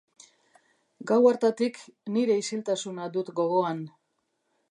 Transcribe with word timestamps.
Gau 1.11 1.17
hartatik 1.31 1.77
nire 2.17 2.39
isiltasuna 2.43 3.07
dut 3.17 3.33
gogoan. 3.41 3.87